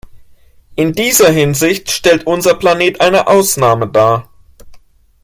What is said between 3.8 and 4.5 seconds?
dar.